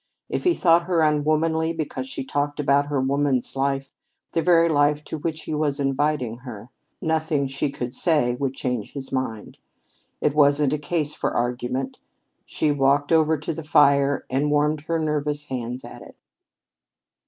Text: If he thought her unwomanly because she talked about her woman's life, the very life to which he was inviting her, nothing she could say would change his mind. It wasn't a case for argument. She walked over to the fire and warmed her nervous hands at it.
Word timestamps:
If 0.29 0.45
he 0.45 0.55
thought 0.55 0.85
her 0.85 1.03
unwomanly 1.03 1.73
because 1.73 2.07
she 2.09 2.23
talked 2.23 2.59
about 2.59 2.87
her 2.87 2.99
woman's 2.99 3.55
life, 3.55 3.93
the 4.31 4.41
very 4.41 4.67
life 4.67 5.03
to 5.03 5.19
which 5.19 5.43
he 5.43 5.53
was 5.53 5.79
inviting 5.79 6.37
her, 6.39 6.71
nothing 6.99 7.45
she 7.45 7.69
could 7.69 7.93
say 7.93 8.33
would 8.33 8.55
change 8.55 8.93
his 8.93 9.11
mind. 9.11 9.59
It 10.19 10.33
wasn't 10.33 10.73
a 10.73 10.79
case 10.79 11.13
for 11.13 11.35
argument. 11.35 11.99
She 12.47 12.71
walked 12.71 13.11
over 13.11 13.37
to 13.37 13.53
the 13.53 13.63
fire 13.63 14.25
and 14.27 14.49
warmed 14.49 14.81
her 14.85 14.97
nervous 14.97 15.45
hands 15.49 15.83
at 15.85 16.01
it. 16.01 16.15